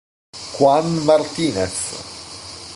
[0.57, 1.75] Juan Martínez